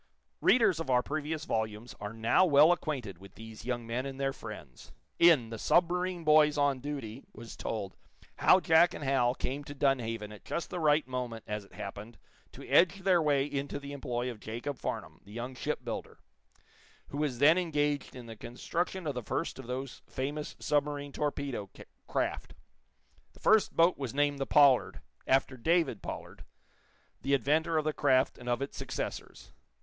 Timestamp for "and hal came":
8.95-9.63